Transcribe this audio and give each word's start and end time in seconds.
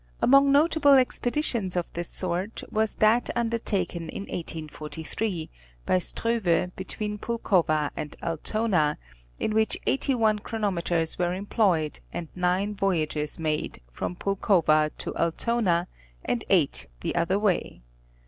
Among 0.19 0.51
notable 0.51 0.95
expeditions 0.95 1.75
of 1.75 1.93
this 1.93 2.09
sort 2.09 2.63
was 2.71 2.95
that 2.95 3.29
undertaken 3.35 4.09
in 4.09 4.23
1843, 4.23 5.51
by 5.85 5.99
Struve 5.99 6.75
between 6.75 7.19
Pulkova 7.19 7.91
and 7.95 8.15
Altona, 8.23 8.97
in 9.39 9.53
which 9.53 9.77
eighty 9.85 10.15
one 10.15 10.39
chronometers 10.39 11.19
were 11.19 11.35
employed 11.35 11.99
and 12.11 12.29
nine 12.33 12.73
voyages 12.73 13.37
made 13.39 13.79
from 13.91 14.15
Pulkova 14.15 14.89
to 14.97 15.15
Altona 15.15 15.87
and 16.25 16.45
eight 16.49 16.87
the 17.01 17.13
other. 17.13 17.37
way. 17.37 17.83